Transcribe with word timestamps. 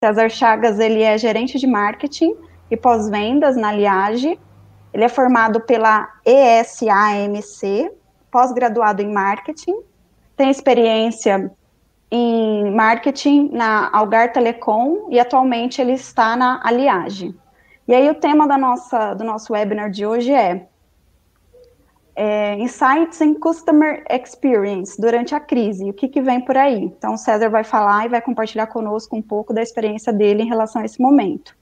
César 0.00 0.30
Chagas, 0.30 0.78
ele 0.78 1.02
é 1.02 1.18
gerente 1.18 1.58
de 1.58 1.66
marketing 1.66 2.36
e 2.70 2.76
pós-vendas 2.76 3.56
na 3.56 3.72
Liage. 3.72 4.38
Ele 4.94 5.04
é 5.04 5.08
formado 5.08 5.60
pela 5.60 6.08
ESAMC, 6.24 7.90
pós-graduado 8.30 9.02
em 9.02 9.12
marketing. 9.12 9.74
Tem 10.36 10.50
experiência 10.50 11.50
em 12.12 12.70
marketing 12.70 13.50
na 13.52 13.90
Algar 13.92 14.32
Telecom 14.32 15.08
e 15.10 15.18
atualmente 15.18 15.80
ele 15.80 15.94
está 15.94 16.36
na 16.36 16.60
Aliage. 16.62 17.34
E 17.88 17.92
aí 17.92 18.08
o 18.08 18.14
tema 18.14 18.46
da 18.46 18.56
nossa, 18.56 19.14
do 19.14 19.24
nosso 19.24 19.52
webinar 19.52 19.90
de 19.90 20.06
hoje 20.06 20.32
é, 20.32 20.68
é 22.20 22.56
Insights 22.56 23.20
in 23.20 23.34
Customer 23.34 24.04
Experience 24.10 25.00
durante 25.00 25.36
a 25.36 25.40
crise, 25.40 25.88
o 25.88 25.92
que, 25.92 26.08
que 26.08 26.20
vem 26.20 26.40
por 26.40 26.56
aí. 26.56 26.82
Então 26.82 27.14
o 27.14 27.16
César 27.16 27.48
vai 27.48 27.62
falar 27.62 28.06
e 28.06 28.08
vai 28.08 28.20
compartilhar 28.20 28.66
conosco 28.66 29.14
um 29.14 29.22
pouco 29.22 29.54
da 29.54 29.62
experiência 29.62 30.12
dele 30.12 30.42
em 30.42 30.48
relação 30.48 30.82
a 30.82 30.84
esse 30.84 31.00
momento. 31.00 31.56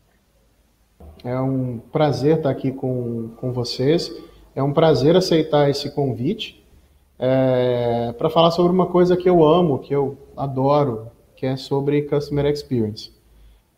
É 1.22 1.38
um 1.38 1.78
prazer 1.92 2.38
estar 2.38 2.48
aqui 2.48 2.72
com, 2.72 3.28
com 3.36 3.52
vocês, 3.52 4.10
é 4.54 4.62
um 4.62 4.72
prazer 4.72 5.14
aceitar 5.14 5.68
esse 5.68 5.90
convite 5.90 6.64
é, 7.18 8.14
para 8.16 8.30
falar 8.30 8.50
sobre 8.50 8.72
uma 8.72 8.86
coisa 8.86 9.14
que 9.14 9.28
eu 9.28 9.44
amo, 9.44 9.78
que 9.80 9.94
eu 9.94 10.16
adoro, 10.34 11.08
que 11.36 11.44
é 11.44 11.56
sobre 11.56 12.00
Customer 12.02 12.46
Experience. 12.46 13.12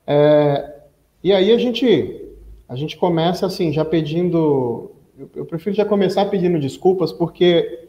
É, 0.07 0.77
e 1.25 1.33
aí 1.33 1.51
a 1.51 1.59
gente, 1.59 2.25
a 2.69 2.77
gente 2.77 2.97
começa 2.97 3.47
assim, 3.47 3.73
já 3.73 3.85
pedindo, 3.85 4.93
eu, 5.19 5.29
eu 5.35 5.45
prefiro 5.45 5.75
já 5.75 5.85
começar 5.85 6.27
pedindo 6.27 6.61
desculpas, 6.61 7.13
porque 7.13 7.89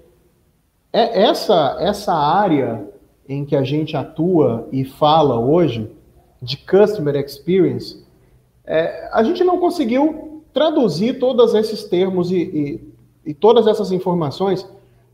é 0.92 1.22
essa, 1.22 1.78
essa 1.80 2.12
área 2.12 2.88
em 3.28 3.46
que 3.46 3.56
a 3.56 3.62
gente 3.64 3.96
atua 3.96 4.68
e 4.72 4.84
fala 4.84 5.40
hoje, 5.40 5.92
de 6.42 6.58
Customer 6.58 7.16
Experience, 7.18 8.04
é, 8.66 9.10
a 9.14 9.22
gente 9.22 9.44
não 9.44 9.60
conseguiu 9.60 10.42
traduzir 10.52 11.20
todos 11.20 11.53
esses 11.53 11.84
termos 11.84 12.31
e, 12.31 12.38
e, 12.38 13.30
e 13.30 13.34
todas 13.36 13.68
essas 13.68 13.92
informações 13.92 14.68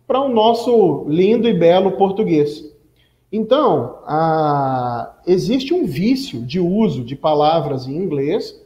para 0.08 0.22
o 0.22 0.30
nosso 0.30 1.06
lindo 1.10 1.50
e 1.50 1.54
belo 1.54 1.94
português. 1.94 2.64
Então, 3.30 3.98
a, 4.06 5.16
existe 5.28 5.74
um 5.74 5.86
vício 5.86 6.42
de 6.42 6.62
uso 6.62 7.04
de 7.04 7.16
palavras 7.16 7.88
em 7.88 7.98
inglês, 7.98 8.58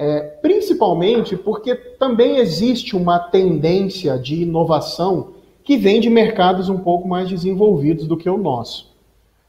é, 0.00 0.20
principalmente 0.40 1.36
porque 1.36 1.74
também 1.74 2.38
existe 2.38 2.96
uma 2.96 3.18
tendência 3.18 4.18
de 4.18 4.42
inovação 4.42 5.34
que 5.62 5.76
vem 5.76 6.00
de 6.00 6.08
mercados 6.08 6.68
um 6.68 6.78
pouco 6.78 7.06
mais 7.06 7.28
desenvolvidos 7.28 8.06
do 8.06 8.16
que 8.16 8.28
o 8.28 8.38
nosso. 8.38 8.96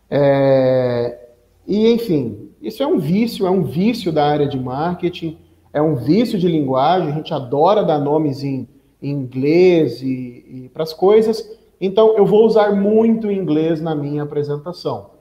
É, 0.10 1.18
e, 1.66 1.88
enfim, 1.92 2.50
isso 2.62 2.84
é 2.84 2.88
um 2.88 3.00
vício, 3.00 3.48
é 3.48 3.50
um 3.50 3.64
vício 3.64 4.12
da 4.12 4.26
área 4.26 4.48
de 4.48 4.60
marketing, 4.60 5.38
é 5.72 5.82
um 5.82 5.96
vício 5.96 6.38
de 6.38 6.48
linguagem, 6.48 7.10
a 7.10 7.16
gente 7.16 7.34
adora 7.34 7.84
dar 7.84 7.98
nomes 7.98 8.44
em 8.44 8.68
em 9.02 9.10
inglês 9.10 10.02
e, 10.02 10.46
e 10.48 10.70
para 10.72 10.84
as 10.84 10.94
coisas. 10.94 11.50
Então, 11.80 12.16
eu 12.16 12.26
vou 12.26 12.46
usar 12.46 12.76
muito 12.76 13.32
inglês 13.32 13.82
na 13.82 13.96
minha 13.96 14.24
apresentação. 14.24 15.12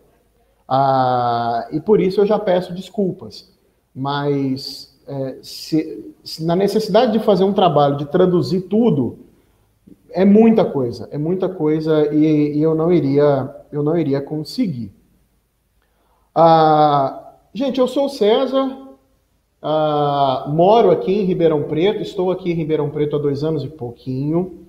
Ah, 0.69 1.67
e 1.73 1.81
por 1.81 2.01
isso 2.01 2.21
eu 2.21 2.27
já 2.27 2.39
peço 2.39 2.75
desculpas. 2.75 3.51
Mas 3.95 4.90
é, 5.11 5.39
se, 5.43 6.15
se, 6.23 6.45
na 6.45 6.55
necessidade 6.55 7.13
de 7.13 7.19
fazer 7.19 7.43
um 7.43 7.53
trabalho, 7.53 7.97
de 7.97 8.07
traduzir 8.07 8.63
tudo, 8.63 9.19
é 10.11 10.25
muita 10.25 10.65
coisa, 10.65 11.09
é 11.11 11.19
muita 11.19 11.49
coisa 11.49 12.15
e, 12.15 12.57
e 12.57 12.63
eu 12.63 12.75
não 12.75 12.93
iria, 12.93 13.55
eu 13.73 13.83
não 13.83 13.99
iria 13.99 14.21
conseguir. 14.21 14.93
Ah, 16.35 17.35
gente, 17.53 17.81
eu 17.81 17.89
sou 17.89 18.07
o 18.07 18.09
César, 18.09 18.89
Uh, 19.63 20.49
moro 20.49 20.91
aqui 20.91 21.13
em 21.13 21.25
Ribeirão 21.25 21.65
Preto, 21.65 22.01
estou 22.01 22.31
aqui 22.31 22.51
em 22.51 22.55
Ribeirão 22.55 22.89
Preto 22.89 23.17
há 23.17 23.19
dois 23.19 23.45
anos 23.45 23.63
e 23.63 23.69
pouquinho. 23.69 24.67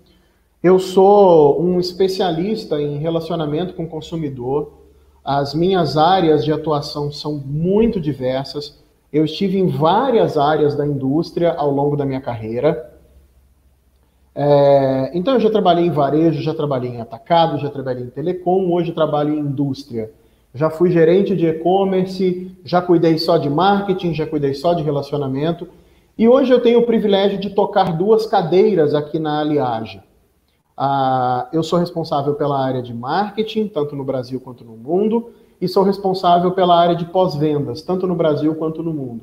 Eu 0.62 0.80
sou 0.80 1.62
um 1.62 1.80
especialista 1.80 2.80
em 2.82 2.98
relacionamento 2.98 3.74
com 3.74 3.86
o 3.86 3.90
consumidor. 3.90 4.74
As 5.24 5.54
minhas 5.54 5.96
áreas 5.96 6.44
de 6.44 6.52
atuação 6.52 7.10
são 7.10 7.38
muito 7.38 8.02
diversas. 8.02 8.81
Eu 9.12 9.26
estive 9.26 9.58
em 9.58 9.68
várias 9.68 10.38
áreas 10.38 10.76
da 10.76 10.86
indústria 10.86 11.54
ao 11.54 11.70
longo 11.72 11.96
da 11.96 12.06
minha 12.06 12.22
carreira. 12.22 12.92
É, 14.34 15.12
então, 15.14 15.34
eu 15.34 15.40
já 15.40 15.50
trabalhei 15.50 15.86
em 15.86 15.92
varejo, 15.92 16.42
já 16.42 16.54
trabalhei 16.54 16.92
em 16.92 17.02
atacado, 17.02 17.58
já 17.58 17.70
trabalhei 17.70 18.04
em 18.04 18.10
telecom, 18.10 18.72
hoje 18.72 18.92
trabalho 18.92 19.34
em 19.34 19.40
indústria 19.40 20.12
já 20.54 20.70
fui 20.70 20.92
gerente 20.92 21.36
de 21.36 21.48
e-commerce, 21.48 22.52
já 22.64 22.82
cuidei 22.82 23.18
só 23.18 23.38
de 23.38 23.50
marketing, 23.50 24.14
já 24.14 24.28
cuidei 24.28 24.54
só 24.54 24.74
de 24.74 24.84
relacionamento. 24.84 25.68
E 26.18 26.28
hoje 26.28 26.52
eu 26.52 26.62
tenho 26.62 26.80
o 26.80 26.86
privilégio 26.86 27.40
de 27.40 27.52
tocar 27.52 27.98
duas 27.98 28.26
cadeiras 28.26 28.94
aqui 28.94 29.18
na 29.18 29.40
Aliage. 29.40 30.02
Ah, 30.76 31.48
eu 31.54 31.64
sou 31.64 31.80
responsável 31.80 32.34
pela 32.36 32.60
área 32.60 32.82
de 32.82 32.94
marketing, 32.94 33.68
tanto 33.68 33.96
no 33.96 34.04
Brasil 34.04 34.40
quanto 34.42 34.66
no 34.66 34.76
mundo, 34.76 35.32
e 35.62 35.68
sou 35.68 35.84
responsável 35.84 36.52
pela 36.52 36.76
área 36.76 36.96
de 36.96 37.06
pós-vendas, 37.06 37.84
tanto 37.84 38.08
no 38.08 38.16
Brasil 38.16 38.56
quanto 38.56 38.82
no 38.82 38.92
mundo. 38.92 39.22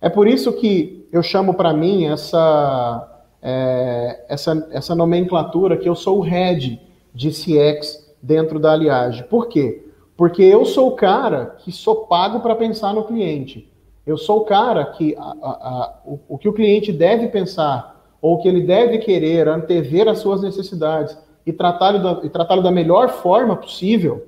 É 0.00 0.08
por 0.08 0.26
isso 0.26 0.52
que 0.52 1.06
eu 1.12 1.22
chamo 1.22 1.54
para 1.54 1.72
mim 1.72 2.06
essa, 2.06 3.22
é, 3.40 4.24
essa, 4.28 4.68
essa 4.72 4.94
nomenclatura 4.94 5.76
que 5.76 5.88
eu 5.88 5.94
sou 5.94 6.18
o 6.18 6.22
head 6.22 6.80
de 7.14 7.30
CX 7.30 8.14
dentro 8.20 8.58
da 8.58 8.72
Aliage. 8.72 9.24
Por 9.24 9.48
quê? 9.48 9.86
Porque 10.16 10.42
eu 10.42 10.64
sou 10.64 10.88
o 10.88 10.96
cara 10.96 11.56
que 11.58 11.70
sou 11.70 12.06
pago 12.06 12.40
para 12.40 12.56
pensar 12.56 12.92
no 12.92 13.04
cliente. 13.04 13.70
Eu 14.06 14.16
sou 14.16 14.38
o 14.38 14.44
cara 14.44 14.84
que 14.84 15.14
a, 15.16 15.22
a, 15.22 15.50
a, 15.50 15.94
o, 16.04 16.20
o, 16.28 16.38
que 16.38 16.48
o 16.48 16.52
cliente 16.52 16.92
deve 16.92 17.28
pensar, 17.28 18.10
ou 18.20 18.38
que 18.38 18.48
ele 18.48 18.62
deve 18.62 18.98
querer, 18.98 19.48
antever 19.48 20.08
as 20.08 20.18
suas 20.18 20.42
necessidades 20.42 21.16
e 21.44 21.52
tratá-lo 21.52 21.98
da, 22.02 22.14
tratá 22.28 22.56
da 22.56 22.70
melhor 22.70 23.08
forma 23.08 23.56
possível, 23.56 24.26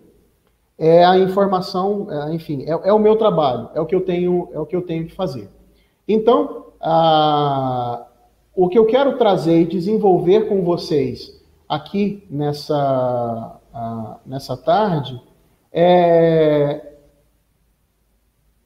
é 0.78 1.04
a 1.04 1.18
informação, 1.18 2.06
é, 2.08 2.34
enfim, 2.34 2.62
é, 2.62 2.70
é, 2.70 2.92
o 2.92 2.98
meu 3.00 3.16
trabalho, 3.16 3.68
é 3.74 3.80
o 3.80 3.86
que 3.86 3.94
eu 3.94 4.00
tenho, 4.00 4.48
é 4.52 4.60
o 4.60 4.64
que 4.64 4.76
eu 4.76 4.82
tenho 4.82 5.06
que 5.06 5.12
fazer. 5.12 5.50
Então, 6.06 6.66
o 8.54 8.68
que 8.68 8.78
eu 8.78 8.86
quero 8.86 9.18
trazer 9.18 9.62
e 9.62 9.66
desenvolver 9.66 10.48
com 10.48 10.62
vocês 10.62 11.42
aqui 11.68 12.24
nessa, 12.30 13.60
nessa 14.24 14.56
tarde 14.56 15.20
é, 15.72 16.92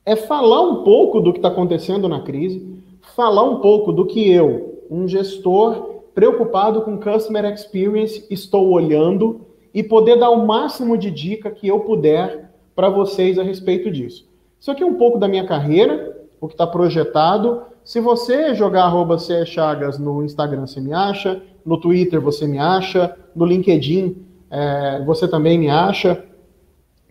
é 0.04 0.14
falar 0.14 0.60
um 0.60 0.84
pouco 0.84 1.20
do 1.20 1.32
que 1.32 1.38
está 1.38 1.48
acontecendo 1.48 2.06
na 2.06 2.20
crise, 2.20 2.84
falar 3.16 3.42
um 3.42 3.60
pouco 3.60 3.92
do 3.92 4.06
que 4.06 4.30
eu, 4.30 4.84
um 4.90 5.08
gestor 5.08 6.02
preocupado 6.14 6.82
com 6.82 6.98
customer 6.98 7.46
experience, 7.46 8.26
estou 8.30 8.68
olhando 8.68 9.40
e 9.74 9.82
poder 9.82 10.18
dar 10.18 10.30
o 10.30 10.46
máximo 10.46 10.96
de 10.96 11.10
dica 11.10 11.50
que 11.50 11.68
eu 11.68 11.80
puder 11.80 12.50
para 12.74 12.88
vocês 12.88 13.38
a 13.38 13.42
respeito 13.42 13.90
disso. 13.90 14.28
Isso 14.60 14.70
aqui 14.70 14.82
é 14.82 14.86
um 14.86 14.94
pouco 14.94 15.18
da 15.18 15.28
minha 15.28 15.46
carreira, 15.46 16.16
o 16.40 16.46
que 16.46 16.54
está 16.54 16.66
projetado. 16.66 17.62
Se 17.84 18.00
você 18.00 18.54
jogar 18.54 18.84
arroba 18.84 19.16
Chagas 19.18 19.98
no 19.98 20.24
Instagram, 20.24 20.66
você 20.66 20.80
me 20.80 20.92
acha. 20.92 21.42
No 21.64 21.78
Twitter, 21.78 22.20
você 22.20 22.46
me 22.46 22.58
acha. 22.58 23.16
No 23.34 23.44
LinkedIn, 23.44 24.16
é, 24.50 25.02
você 25.04 25.26
também 25.26 25.58
me 25.58 25.68
acha. 25.68 26.24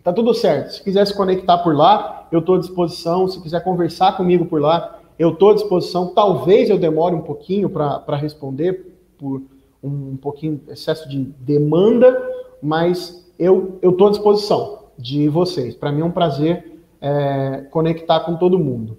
Tá 0.02 0.12
tudo 0.12 0.32
certo. 0.34 0.72
Se 0.72 0.82
quiser 0.82 1.06
se 1.06 1.16
conectar 1.16 1.58
por 1.58 1.76
lá, 1.76 2.26
eu 2.32 2.38
estou 2.40 2.56
à 2.56 2.58
disposição. 2.58 3.28
Se 3.28 3.40
quiser 3.40 3.62
conversar 3.62 4.16
comigo 4.16 4.46
por 4.46 4.60
lá, 4.60 5.00
eu 5.18 5.30
estou 5.30 5.50
à 5.50 5.54
disposição. 5.54 6.08
Talvez 6.14 6.70
eu 6.70 6.78
demore 6.78 7.14
um 7.14 7.20
pouquinho 7.20 7.68
para 7.68 8.16
responder, 8.16 8.96
por 9.18 9.42
um 9.82 10.16
pouquinho 10.16 10.60
excesso 10.68 11.08
de 11.08 11.18
demanda, 11.18 12.20
mas 12.62 13.28
eu 13.38 13.78
estou 13.82 14.06
à 14.06 14.10
disposição 14.10 14.84
de 14.96 15.28
vocês. 15.28 15.74
Para 15.74 15.90
mim 15.90 16.02
é 16.02 16.04
um 16.04 16.10
prazer 16.10 16.80
é, 17.00 17.66
conectar 17.70 18.20
com 18.20 18.36
todo 18.36 18.58
mundo. 18.58 18.96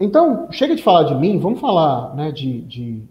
Então, 0.00 0.50
chega 0.50 0.74
de 0.74 0.82
falar 0.82 1.02
de 1.02 1.14
mim, 1.14 1.38
vamos 1.38 1.60
falar 1.60 2.14
né, 2.14 2.32
de, 2.32 2.62
de, 2.62 3.02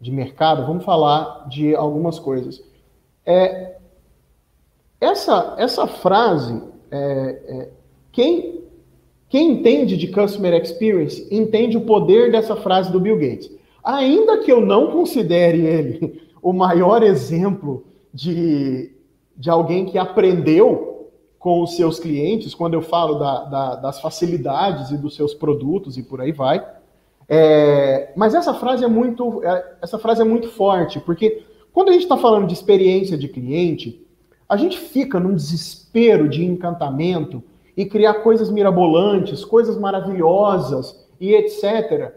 de 0.00 0.10
mercado, 0.10 0.66
vamos 0.66 0.84
falar 0.84 1.48
de 1.48 1.74
algumas 1.74 2.18
coisas. 2.18 2.62
É, 3.24 3.76
essa, 5.00 5.54
essa 5.58 5.86
frase, 5.86 6.60
é, 6.90 7.42
é, 7.46 7.70
quem, 8.10 8.64
quem 9.28 9.52
entende 9.52 9.96
de 9.96 10.08
Customer 10.08 10.54
Experience 10.54 11.26
entende 11.30 11.76
o 11.76 11.82
poder 11.82 12.32
dessa 12.32 12.56
frase 12.56 12.90
do 12.90 13.00
Bill 13.00 13.18
Gates. 13.18 13.50
Ainda 13.82 14.38
que 14.38 14.50
eu 14.50 14.60
não 14.60 14.90
considere 14.90 15.64
ele 15.64 16.20
o 16.42 16.52
maior 16.52 17.02
exemplo 17.02 17.84
de, 18.12 18.90
de 19.38 19.48
alguém 19.48 19.86
que 19.86 19.96
aprendeu 19.96 21.08
com 21.38 21.62
os 21.62 21.76
seus 21.76 22.00
clientes, 22.00 22.54
quando 22.54 22.74
eu 22.74 22.82
falo 22.82 23.14
da, 23.14 23.44
da, 23.44 23.74
das 23.76 24.00
facilidades 24.00 24.90
e 24.90 24.98
dos 24.98 25.14
seus 25.14 25.32
produtos 25.32 25.96
e 25.96 26.02
por 26.02 26.20
aí 26.20 26.32
vai. 26.32 26.66
É, 27.28 28.12
mas 28.16 28.34
essa 28.34 28.52
frase 28.54 28.84
é 28.84 28.88
muito, 28.88 29.44
é, 29.44 29.76
essa 29.80 29.98
frase 29.98 30.20
é 30.20 30.24
muito 30.24 30.48
forte, 30.48 30.98
porque 30.98 31.44
quando 31.72 31.90
a 31.90 31.92
gente 31.92 32.02
está 32.02 32.16
falando 32.16 32.48
de 32.48 32.54
experiência 32.54 33.16
de 33.16 33.28
cliente, 33.28 34.04
a 34.48 34.56
gente 34.56 34.76
fica 34.78 35.20
num 35.20 35.34
desespero 35.34 36.28
de 36.28 36.44
encantamento 36.44 37.40
e 37.76 37.84
criar 37.84 38.14
coisas 38.14 38.50
mirabolantes, 38.50 39.44
coisas 39.44 39.78
maravilhosas 39.78 41.06
e 41.20 41.32
etc. 41.34 42.12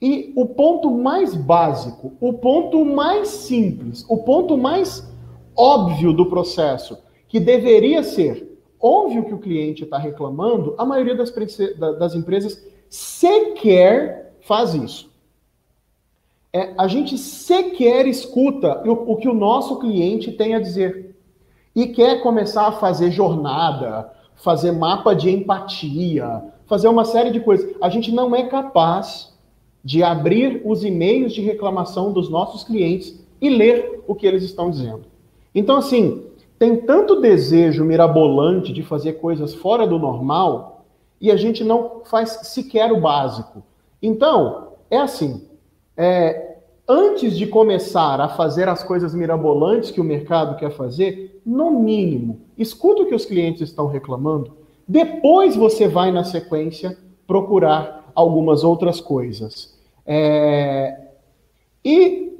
E 0.00 0.32
o 0.36 0.46
ponto 0.46 0.90
mais 0.90 1.34
básico, 1.34 2.12
o 2.20 2.34
ponto 2.34 2.84
mais 2.84 3.28
simples, 3.28 4.04
o 4.08 4.18
ponto 4.18 4.56
mais 4.56 5.11
óbvio 5.56 6.12
do 6.12 6.26
processo, 6.26 6.98
que 7.28 7.40
deveria 7.40 8.02
ser 8.02 8.52
ouve 8.82 9.20
o 9.20 9.24
que 9.24 9.32
o 9.32 9.38
cliente 9.38 9.84
está 9.84 9.96
reclamando, 9.96 10.74
a 10.76 10.84
maioria 10.84 11.14
das, 11.14 11.32
das 11.78 12.16
empresas 12.16 12.66
sequer 12.90 14.34
faz 14.40 14.74
isso. 14.74 15.12
É, 16.52 16.74
a 16.76 16.88
gente 16.88 17.16
sequer 17.16 18.06
escuta 18.06 18.82
o, 18.84 19.12
o 19.12 19.16
que 19.16 19.28
o 19.28 19.32
nosso 19.32 19.78
cliente 19.78 20.32
tem 20.32 20.54
a 20.54 20.60
dizer. 20.60 21.14
E 21.74 21.86
quer 21.86 22.22
começar 22.22 22.66
a 22.66 22.72
fazer 22.72 23.12
jornada, 23.12 24.12
fazer 24.34 24.72
mapa 24.72 25.14
de 25.14 25.30
empatia, 25.30 26.42
fazer 26.66 26.88
uma 26.88 27.04
série 27.04 27.30
de 27.30 27.40
coisas. 27.40 27.74
A 27.80 27.88
gente 27.88 28.10
não 28.10 28.34
é 28.34 28.48
capaz 28.48 29.32
de 29.82 30.02
abrir 30.02 30.60
os 30.64 30.84
e-mails 30.84 31.32
de 31.32 31.40
reclamação 31.40 32.12
dos 32.12 32.28
nossos 32.28 32.64
clientes 32.64 33.24
e 33.40 33.48
ler 33.48 34.02
o 34.06 34.14
que 34.14 34.26
eles 34.26 34.42
estão 34.42 34.70
dizendo. 34.70 35.11
Então, 35.54 35.76
assim, 35.76 36.26
tem 36.58 36.76
tanto 36.76 37.20
desejo 37.20 37.84
mirabolante 37.84 38.72
de 38.72 38.82
fazer 38.82 39.14
coisas 39.14 39.54
fora 39.54 39.86
do 39.86 39.98
normal 39.98 40.84
e 41.20 41.30
a 41.30 41.36
gente 41.36 41.64
não 41.64 42.02
faz 42.04 42.30
sequer 42.44 42.92
o 42.92 43.00
básico. 43.00 43.62
Então, 44.00 44.68
é 44.90 44.98
assim: 44.98 45.48
é, 45.96 46.58
antes 46.88 47.36
de 47.36 47.46
começar 47.46 48.20
a 48.20 48.28
fazer 48.28 48.68
as 48.68 48.82
coisas 48.82 49.14
mirabolantes 49.14 49.90
que 49.90 50.00
o 50.00 50.04
mercado 50.04 50.56
quer 50.56 50.70
fazer, 50.70 51.40
no 51.44 51.70
mínimo, 51.70 52.40
escuta 52.56 53.02
o 53.02 53.06
que 53.06 53.14
os 53.14 53.24
clientes 53.24 53.62
estão 53.62 53.86
reclamando, 53.86 54.52
depois 54.86 55.56
você 55.56 55.88
vai 55.88 56.12
na 56.12 56.24
sequência 56.24 56.96
procurar 57.26 58.12
algumas 58.14 58.62
outras 58.62 59.00
coisas. 59.00 59.76
É, 60.06 60.98
e 61.84 62.36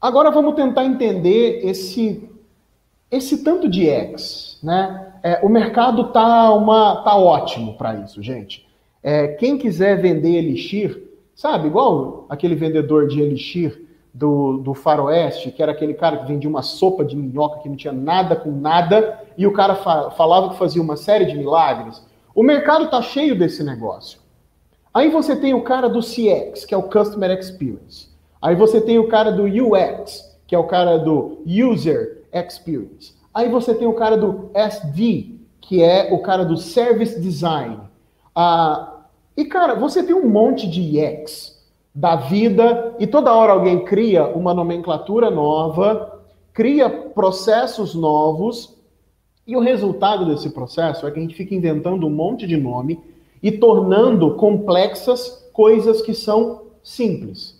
agora 0.00 0.30
vamos 0.30 0.54
tentar 0.54 0.84
entender 0.84 1.60
esse 1.64 2.29
esse 3.10 3.42
tanto 3.42 3.68
de 3.68 3.88
X, 3.88 4.58
né? 4.62 5.08
É, 5.22 5.40
o 5.42 5.48
mercado 5.48 6.12
tá 6.12 6.52
uma 6.54 7.02
tá 7.02 7.16
ótimo 7.16 7.74
para 7.74 7.94
isso, 7.96 8.22
gente. 8.22 8.66
É, 9.02 9.28
quem 9.28 9.58
quiser 9.58 10.00
vender 10.00 10.36
elixir, 10.36 11.02
sabe, 11.34 11.66
igual 11.66 12.26
aquele 12.28 12.54
vendedor 12.54 13.08
de 13.08 13.20
elixir 13.20 13.86
do, 14.12 14.58
do 14.58 14.74
faroeste, 14.74 15.50
que 15.50 15.62
era 15.62 15.72
aquele 15.72 15.94
cara 15.94 16.18
que 16.18 16.26
vendia 16.26 16.48
uma 16.48 16.62
sopa 16.62 17.04
de 17.04 17.16
minhoca 17.16 17.60
que 17.60 17.68
não 17.68 17.76
tinha 17.76 17.92
nada 17.92 18.36
com 18.36 18.50
nada, 18.50 19.20
e 19.36 19.46
o 19.46 19.52
cara 19.52 19.74
fa 19.74 20.10
falava 20.10 20.50
que 20.50 20.58
fazia 20.58 20.82
uma 20.82 20.96
série 20.96 21.24
de 21.24 21.36
milagres. 21.36 22.04
O 22.34 22.42
mercado 22.42 22.90
tá 22.90 23.00
cheio 23.02 23.38
desse 23.38 23.62
negócio. 23.64 24.20
Aí 24.92 25.08
você 25.08 25.36
tem 25.36 25.54
o 25.54 25.62
cara 25.62 25.88
do 25.88 26.00
CX, 26.00 26.64
que 26.64 26.74
é 26.74 26.76
o 26.76 26.84
Customer 26.84 27.30
Experience. 27.38 28.08
Aí 28.42 28.56
você 28.56 28.80
tem 28.80 28.98
o 28.98 29.08
cara 29.08 29.30
do 29.30 29.44
UX, 29.44 30.38
que 30.46 30.54
é 30.54 30.58
o 30.58 30.64
cara 30.64 30.96
do 30.96 31.42
User 31.46 32.19
Experience. 32.32 33.14
Aí 33.32 33.48
você 33.48 33.74
tem 33.74 33.86
o 33.86 33.94
cara 33.94 34.16
do 34.16 34.50
SD, 34.54 35.36
que 35.60 35.82
é 35.82 36.12
o 36.12 36.18
cara 36.18 36.44
do 36.44 36.56
Service 36.56 37.20
Design. 37.20 37.78
Ah, 38.34 39.00
e, 39.36 39.44
cara, 39.44 39.74
você 39.74 40.02
tem 40.02 40.14
um 40.14 40.28
monte 40.28 40.68
de 40.68 40.98
UX 40.98 41.58
da 41.94 42.16
vida 42.16 42.94
e 42.98 43.06
toda 43.06 43.34
hora 43.34 43.52
alguém 43.52 43.84
cria 43.84 44.26
uma 44.26 44.54
nomenclatura 44.54 45.30
nova, 45.30 46.20
cria 46.52 46.88
processos 46.88 47.94
novos 47.94 48.76
e 49.46 49.56
o 49.56 49.60
resultado 49.60 50.26
desse 50.26 50.50
processo 50.50 51.06
é 51.06 51.10
que 51.10 51.18
a 51.18 51.22
gente 51.22 51.34
fica 51.34 51.54
inventando 51.54 52.06
um 52.06 52.10
monte 52.10 52.46
de 52.46 52.56
nome 52.56 53.00
e 53.42 53.50
tornando 53.50 54.34
complexas 54.34 55.48
coisas 55.52 56.02
que 56.02 56.14
são 56.14 56.62
simples. 56.82 57.59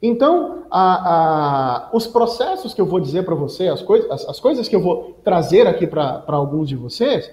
Então, 0.00 0.64
a, 0.70 1.86
a, 1.86 1.90
os 1.92 2.06
processos 2.06 2.74
que 2.74 2.80
eu 2.80 2.86
vou 2.86 3.00
dizer 3.00 3.24
para 3.24 3.34
você, 3.34 3.68
as, 3.68 3.82
coisa, 3.82 4.12
as, 4.12 4.28
as, 4.28 4.40
coisas 4.40 4.68
que 4.68 4.76
eu 4.76 4.80
vou 4.80 5.16
trazer 5.24 5.66
aqui 5.66 5.86
para 5.86 6.22
alguns 6.26 6.68
de 6.68 6.76
vocês, 6.76 7.30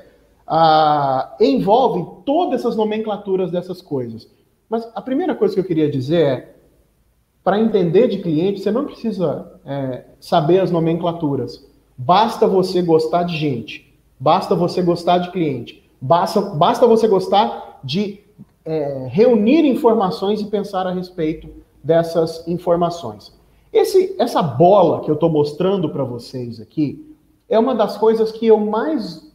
a, 0.48 1.36
envolvem 1.40 2.08
todas 2.26 2.62
essas 2.62 2.76
nomenclaturas 2.76 3.52
dessas 3.52 3.82
coisas. 3.82 4.30
Mas 4.70 4.88
a 4.96 5.02
primeira 5.02 5.36
coisa 5.36 5.54
que 5.54 5.60
eu 5.60 5.66
queria 5.66 5.90
dizer 5.90 6.26
é, 6.26 6.56
para 7.44 7.60
entender 7.60 8.08
de 8.08 8.20
cliente, 8.20 8.62
você 8.62 8.72
não 8.72 8.86
precisa 8.86 9.60
é, 9.66 10.06
saber 10.20 10.60
as 10.60 10.72
nomenclaturas. 10.72 11.70
Basta 11.98 12.48
você 12.48 12.82
gostar 12.82 13.24
de 13.24 13.36
gente. 13.36 13.94
Basta 14.18 14.56
você 14.56 14.82
gostar 14.82 15.18
de 15.18 15.32
cliente. 15.32 15.84
Basta, 16.00 16.40
basta 16.40 16.88
você 16.88 17.08
gostar 17.08 17.80
de 17.84 18.22
é, 18.64 19.08
reunir 19.12 19.66
informações 19.66 20.40
e 20.40 20.46
pensar 20.46 20.88
a 20.88 20.92
respeito 20.92 21.63
dessas 21.84 22.48
informações. 22.48 23.34
Esse, 23.72 24.16
essa 24.20 24.42
bola 24.42 25.02
que 25.02 25.10
eu 25.10 25.16
estou 25.16 25.30
mostrando 25.30 25.90
para 25.90 26.04
vocês 26.04 26.62
aqui 26.62 27.16
é 27.50 27.58
uma 27.58 27.76
das 27.76 27.98
coisas 27.98 28.32
que 28.32 28.48
eu 28.48 28.60
mais, 28.60 29.32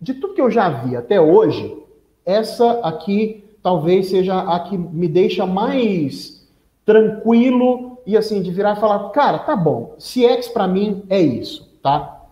de 0.00 0.14
tudo 0.14 0.34
que 0.34 0.40
eu 0.40 0.50
já 0.50 0.68
vi 0.68 0.96
até 0.96 1.20
hoje, 1.20 1.76
essa 2.24 2.80
aqui 2.80 3.44
talvez 3.62 4.08
seja 4.08 4.40
a 4.40 4.60
que 4.60 4.76
me 4.76 5.08
deixa 5.08 5.46
mais 5.46 6.48
tranquilo 6.84 7.98
e 8.06 8.16
assim 8.16 8.42
de 8.42 8.50
virar 8.50 8.76
e 8.76 8.80
falar, 8.80 9.10
cara, 9.10 9.38
tá 9.38 9.54
bom, 9.54 9.94
CX 9.98 10.48
para 10.48 10.66
mim 10.66 11.04
é 11.08 11.20
isso, 11.20 11.70
tá? 11.82 12.24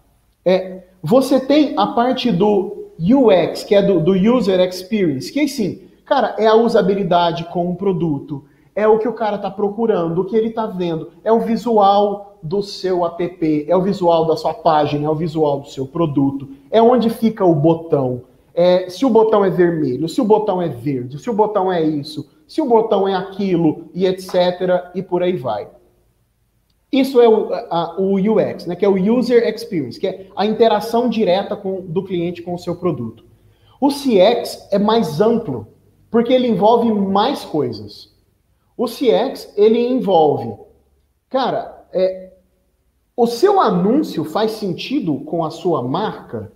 É, 0.45 0.85
você 1.03 1.39
tem 1.39 1.75
a 1.77 1.89
parte 1.89 2.33
do 2.33 2.91
UX, 2.99 3.63
que 3.63 3.75
é 3.75 3.83
do, 3.83 4.01
do 4.01 4.13
User 4.13 4.59
Experience, 4.61 5.33
que 5.33 5.41
assim, 5.41 5.83
cara, 6.05 6.35
é 6.39 6.47
a 6.47 6.55
usabilidade 6.55 7.45
com 7.45 7.71
o 7.71 7.77
produto, 7.77 8.45
é 8.79 8.87
o 8.87 8.97
que 8.97 9.09
o 9.09 9.13
cara 9.13 9.35
está 9.35 9.51
procurando, 9.51 10.21
o 10.21 10.25
que 10.25 10.37
ele 10.37 10.51
está 10.51 10.65
vendo, 10.65 11.11
é 11.25 11.33
o 11.33 11.41
visual 11.41 12.39
do 12.41 12.63
seu 12.63 13.05
app, 13.05 13.67
é 13.69 13.77
o 13.77 13.83
visual 13.83 14.25
da 14.25 14.37
sua 14.37 14.55
página, 14.55 15.05
é 15.05 15.11
o 15.11 15.17
visual 15.17 15.59
do 15.59 15.69
seu 15.69 15.85
produto, 15.85 16.49
é 16.71 16.81
onde 16.81 17.11
fica 17.11 17.45
o 17.45 17.57
botão. 17.57 18.23
É, 18.55 18.89
se 18.89 19.05
o 19.05 19.11
botão 19.11 19.45
é 19.45 19.51
vermelho, 19.51 20.09
se 20.09 20.21
o 20.21 20.25
botão 20.25 20.63
é 20.63 20.69
verde, 20.69 21.19
se 21.19 21.29
o 21.29 21.33
botão 21.33 21.73
é 21.73 21.83
isso, 21.83 22.31
se 22.47 22.63
o 22.63 22.67
botão 22.67 23.09
é 23.09 23.17
aquilo, 23.17 23.87
e 23.93 24.07
etc. 24.07 24.93
e 24.95 25.03
por 25.03 25.25
aí 25.25 25.37
vai. 25.37 25.67
Isso 26.93 27.21
é 27.21 27.29
o, 27.29 27.53
a, 27.53 27.97
o 27.99 28.15
UX, 28.15 28.65
né, 28.65 28.77
que 28.77 28.85
é 28.85 28.89
o 28.89 28.95
User 28.95 29.45
Experience, 29.53 29.99
que 29.99 30.07
é 30.07 30.27
a 30.37 30.47
interação 30.47 31.09
direta 31.09 31.57
com, 31.57 31.81
do 31.81 32.05
cliente 32.05 32.43
com 32.43 32.55
o 32.55 32.59
seu 32.59 32.77
produto. 32.77 33.25
O 33.81 33.89
CX 33.89 34.69
é 34.71 34.79
mais 34.79 35.21
amplo, 35.21 35.67
porque 36.13 36.33
ele 36.33 36.47
envolve 36.47 36.93
mais 36.93 37.45
coisas. 37.45 38.17
O 38.79 38.87
CX, 38.87 39.53
ele 39.57 39.89
envolve, 39.89 40.57
cara, 41.29 41.85
é, 41.93 42.31
o 43.17 43.27
seu 43.27 43.59
anúncio 43.59 44.25
faz 44.25 44.53
sentido 44.53 45.19
com 45.25 45.45
a 45.45 45.51
sua 45.51 45.83
marca? 45.83 46.53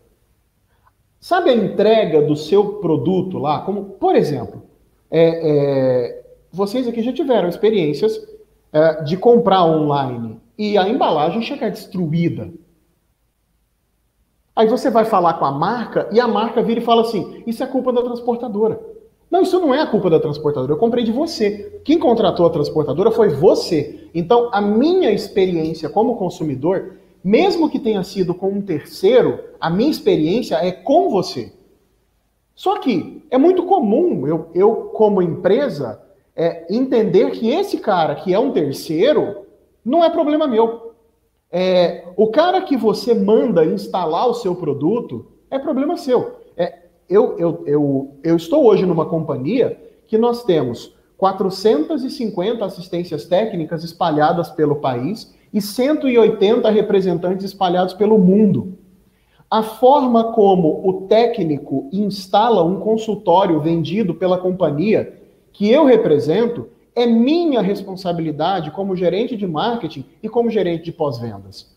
Sabe 1.18 1.50
a 1.50 1.54
entrega 1.54 2.22
do 2.22 2.36
seu 2.36 2.74
produto 2.74 3.38
lá? 3.38 3.62
Como, 3.62 3.84
por 3.84 4.14
exemplo, 4.14 4.62
é, 5.10 5.20
é, 5.20 6.24
vocês 6.52 6.86
aqui 6.86 7.02
já 7.02 7.12
tiveram 7.12 7.48
experiências 7.48 8.24
é, 8.72 9.02
de 9.02 9.16
comprar 9.16 9.64
online 9.64 10.40
e 10.56 10.78
a 10.78 10.88
embalagem 10.88 11.42
chegar 11.42 11.70
destruída. 11.70 12.52
Aí 14.54 14.68
você 14.68 14.90
vai 14.90 15.04
falar 15.04 15.34
com 15.34 15.44
a 15.44 15.50
marca 15.50 16.08
e 16.12 16.20
a 16.20 16.28
marca 16.28 16.62
vira 16.62 16.78
e 16.78 16.84
fala 16.84 17.02
assim: 17.02 17.42
isso 17.48 17.64
é 17.64 17.66
culpa 17.66 17.92
da 17.92 18.02
transportadora. 18.02 18.91
Não, 19.32 19.40
isso 19.40 19.58
não 19.58 19.74
é 19.74 19.80
a 19.80 19.86
culpa 19.86 20.10
da 20.10 20.20
transportadora. 20.20 20.74
Eu 20.74 20.76
comprei 20.76 21.02
de 21.02 21.10
você. 21.10 21.80
Quem 21.86 21.98
contratou 21.98 22.44
a 22.44 22.50
transportadora 22.50 23.10
foi 23.10 23.30
você. 23.30 24.10
Então, 24.14 24.50
a 24.52 24.60
minha 24.60 25.10
experiência 25.10 25.88
como 25.88 26.16
consumidor, 26.16 26.96
mesmo 27.24 27.70
que 27.70 27.78
tenha 27.78 28.02
sido 28.02 28.34
com 28.34 28.50
um 28.50 28.60
terceiro, 28.60 29.40
a 29.58 29.70
minha 29.70 29.90
experiência 29.90 30.56
é 30.56 30.70
com 30.70 31.08
você. 31.08 31.50
Só 32.54 32.78
que 32.78 33.22
é 33.30 33.38
muito 33.38 33.62
comum 33.62 34.26
eu, 34.26 34.50
eu 34.54 34.74
como 34.92 35.22
empresa, 35.22 35.98
é, 36.36 36.66
entender 36.68 37.30
que 37.30 37.48
esse 37.48 37.78
cara 37.78 38.14
que 38.16 38.34
é 38.34 38.38
um 38.38 38.52
terceiro 38.52 39.46
não 39.82 40.04
é 40.04 40.10
problema 40.10 40.46
meu. 40.46 40.92
É, 41.50 42.04
o 42.18 42.26
cara 42.26 42.60
que 42.60 42.76
você 42.76 43.14
manda 43.14 43.64
instalar 43.64 44.28
o 44.28 44.34
seu 44.34 44.54
produto 44.54 45.24
é 45.50 45.58
problema 45.58 45.96
seu. 45.96 46.41
Eu, 47.08 47.38
eu, 47.38 47.62
eu, 47.66 48.16
eu 48.22 48.36
estou 48.36 48.64
hoje 48.64 48.86
numa 48.86 49.06
companhia 49.06 49.78
que 50.06 50.16
nós 50.18 50.44
temos 50.44 50.94
450 51.16 52.64
assistências 52.64 53.24
técnicas 53.26 53.84
espalhadas 53.84 54.50
pelo 54.50 54.76
país 54.76 55.32
e 55.52 55.60
180 55.60 56.68
representantes 56.70 57.46
espalhados 57.46 57.94
pelo 57.94 58.18
mundo. 58.18 58.78
A 59.50 59.62
forma 59.62 60.32
como 60.32 60.80
o 60.88 61.06
técnico 61.06 61.88
instala 61.92 62.64
um 62.64 62.80
consultório 62.80 63.60
vendido 63.60 64.14
pela 64.14 64.38
companhia 64.38 65.20
que 65.52 65.70
eu 65.70 65.84
represento 65.84 66.68
é 66.94 67.06
minha 67.06 67.60
responsabilidade 67.60 68.70
como 68.70 68.96
gerente 68.96 69.36
de 69.36 69.46
marketing 69.46 70.04
e 70.22 70.28
como 70.28 70.50
gerente 70.50 70.84
de 70.84 70.92
pós-vendas. 70.92 71.76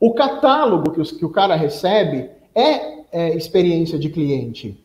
O 0.00 0.12
catálogo 0.12 0.90
que, 0.90 1.00
os, 1.00 1.12
que 1.12 1.24
o 1.24 1.30
cara 1.30 1.54
recebe 1.54 2.30
é 2.54 2.93
é 3.14 3.36
experiência 3.36 3.96
de 3.96 4.10
cliente. 4.10 4.76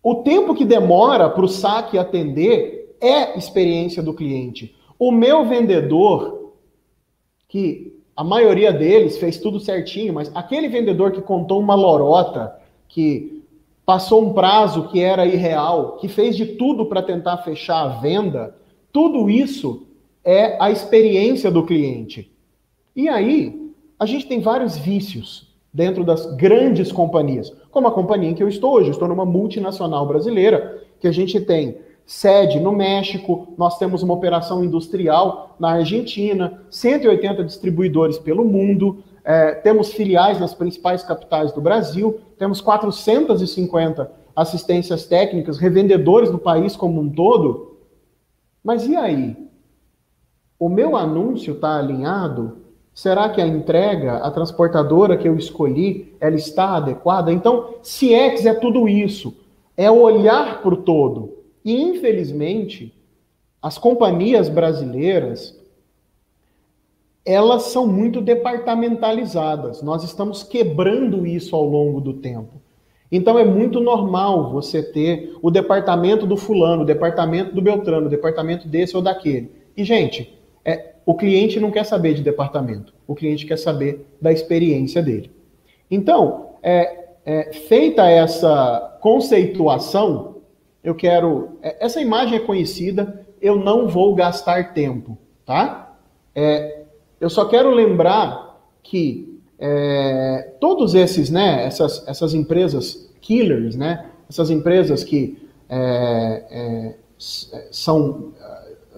O 0.00 0.14
tempo 0.22 0.54
que 0.54 0.64
demora 0.64 1.28
para 1.28 1.44
o 1.44 1.48
saque 1.48 1.98
atender 1.98 2.96
é 3.00 3.36
experiência 3.36 4.00
do 4.00 4.14
cliente. 4.14 4.76
O 4.96 5.10
meu 5.10 5.44
vendedor, 5.44 6.52
que 7.48 8.00
a 8.14 8.22
maioria 8.22 8.72
deles 8.72 9.18
fez 9.18 9.38
tudo 9.38 9.58
certinho, 9.58 10.14
mas 10.14 10.30
aquele 10.36 10.68
vendedor 10.68 11.10
que 11.10 11.20
contou 11.20 11.58
uma 11.58 11.74
lorota, 11.74 12.56
que 12.86 13.42
passou 13.84 14.22
um 14.22 14.32
prazo 14.32 14.86
que 14.88 15.00
era 15.00 15.26
irreal, 15.26 15.96
que 15.96 16.06
fez 16.06 16.36
de 16.36 16.46
tudo 16.46 16.86
para 16.86 17.02
tentar 17.02 17.38
fechar 17.38 17.82
a 17.82 17.88
venda, 17.88 18.56
tudo 18.92 19.28
isso 19.28 19.84
é 20.24 20.56
a 20.62 20.70
experiência 20.70 21.50
do 21.50 21.66
cliente. 21.66 22.30
E 22.94 23.08
aí, 23.08 23.72
a 23.98 24.06
gente 24.06 24.26
tem 24.26 24.40
vários 24.40 24.76
vícios 24.76 25.55
dentro 25.72 26.04
das 26.04 26.26
grandes 26.36 26.90
companhias, 26.90 27.52
como 27.70 27.88
a 27.88 27.92
companhia 27.92 28.30
em 28.30 28.34
que 28.34 28.42
eu 28.42 28.48
estou 28.48 28.74
hoje. 28.74 28.90
Estou 28.90 29.08
numa 29.08 29.26
multinacional 29.26 30.06
brasileira, 30.06 30.82
que 30.98 31.06
a 31.06 31.12
gente 31.12 31.40
tem 31.40 31.78
sede 32.06 32.60
no 32.60 32.72
México, 32.72 33.48
nós 33.58 33.78
temos 33.78 34.02
uma 34.02 34.14
operação 34.14 34.64
industrial 34.64 35.56
na 35.58 35.72
Argentina, 35.72 36.62
180 36.70 37.42
distribuidores 37.44 38.16
pelo 38.16 38.44
mundo, 38.44 39.02
é, 39.24 39.56
temos 39.56 39.92
filiais 39.92 40.38
nas 40.38 40.54
principais 40.54 41.02
capitais 41.02 41.50
do 41.52 41.60
Brasil, 41.60 42.20
temos 42.38 42.60
450 42.60 44.08
assistências 44.36 45.04
técnicas, 45.04 45.58
revendedores 45.58 46.30
no 46.30 46.38
país 46.38 46.76
como 46.76 47.00
um 47.00 47.10
todo. 47.10 47.78
Mas 48.62 48.86
e 48.86 48.94
aí? 48.94 49.36
O 50.58 50.68
meu 50.68 50.96
anúncio 50.96 51.54
está 51.54 51.76
alinhado 51.76 52.65
Será 52.96 53.28
que 53.28 53.42
a 53.42 53.46
entrega, 53.46 54.16
a 54.16 54.30
transportadora 54.30 55.18
que 55.18 55.28
eu 55.28 55.36
escolhi, 55.36 56.16
ela 56.18 56.34
está 56.34 56.76
adequada? 56.76 57.30
Então, 57.30 57.74
CX 57.82 58.46
é 58.46 58.54
tudo 58.54 58.88
isso. 58.88 59.36
É 59.76 59.90
olhar 59.90 60.62
para 60.62 60.72
o 60.72 60.78
todo. 60.78 61.36
E, 61.62 61.78
infelizmente, 61.78 62.94
as 63.60 63.76
companhias 63.76 64.48
brasileiras, 64.48 65.60
elas 67.22 67.64
são 67.64 67.86
muito 67.86 68.22
departamentalizadas. 68.22 69.82
Nós 69.82 70.02
estamos 70.02 70.42
quebrando 70.42 71.26
isso 71.26 71.54
ao 71.54 71.66
longo 71.66 72.00
do 72.00 72.14
tempo. 72.14 72.62
Então 73.12 73.38
é 73.38 73.44
muito 73.44 73.78
normal 73.78 74.50
você 74.50 74.82
ter 74.82 75.36
o 75.42 75.50
departamento 75.50 76.26
do 76.26 76.36
fulano, 76.36 76.82
o 76.82 76.86
departamento 76.86 77.54
do 77.54 77.60
Beltrano, 77.60 78.06
o 78.06 78.10
departamento 78.10 78.66
desse 78.66 78.96
ou 78.96 79.02
daquele. 79.02 79.52
E, 79.76 79.84
gente, 79.84 80.35
é, 80.66 80.94
o 81.06 81.14
cliente 81.14 81.60
não 81.60 81.70
quer 81.70 81.84
saber 81.84 82.12
de 82.14 82.22
departamento, 82.22 82.92
o 83.06 83.14
cliente 83.14 83.46
quer 83.46 83.56
saber 83.56 84.04
da 84.20 84.32
experiência 84.32 85.00
dele. 85.00 85.30
Então, 85.88 86.50
é, 86.60 87.10
é, 87.24 87.52
feita 87.52 88.10
essa 88.10 88.98
conceituação, 89.00 90.38
eu 90.82 90.96
quero. 90.96 91.58
É, 91.62 91.84
essa 91.84 92.00
imagem 92.00 92.38
é 92.38 92.40
conhecida, 92.40 93.24
eu 93.40 93.54
não 93.54 93.86
vou 93.86 94.16
gastar 94.16 94.74
tempo, 94.74 95.16
tá? 95.44 95.96
É, 96.34 96.82
eu 97.20 97.30
só 97.30 97.44
quero 97.44 97.70
lembrar 97.70 98.60
que 98.82 99.40
é, 99.60 100.54
todos 100.60 100.96
esses, 100.96 101.30
né, 101.30 101.64
essas, 101.64 102.06
essas 102.08 102.34
empresas 102.34 103.08
killers, 103.20 103.76
né, 103.76 104.06
essas 104.28 104.50
empresas 104.50 105.04
que 105.04 105.38
são 107.70 108.32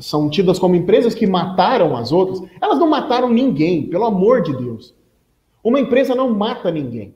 são 0.01 0.29
tidas 0.29 0.59
como 0.59 0.77
empresas 0.77 1.15
que 1.15 1.27
mataram 1.27 1.97
as 1.97 2.13
outras, 2.13 2.43
elas 2.61 2.79
não 2.79 2.89
mataram 2.89 3.31
ninguém, 3.31 3.87
pelo 3.89 4.05
amor 4.05 4.43
de 4.43 4.57
Deus. 4.57 4.95
Uma 5.63 5.81
empresa 5.81 6.15
não 6.15 6.33
mata 6.35 6.71
ninguém. 6.71 7.15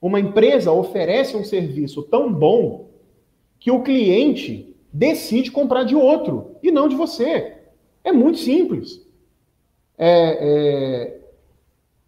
Uma 0.00 0.18
empresa 0.18 0.72
oferece 0.72 1.36
um 1.36 1.44
serviço 1.44 2.02
tão 2.02 2.32
bom 2.32 2.88
que 3.60 3.70
o 3.70 3.82
cliente 3.82 4.74
decide 4.92 5.50
comprar 5.50 5.84
de 5.84 5.94
outro 5.94 6.56
e 6.62 6.70
não 6.70 6.88
de 6.88 6.96
você. 6.96 7.58
É 8.02 8.10
muito 8.10 8.38
simples. 8.38 9.00
É, 9.96 10.38
é... 10.40 11.20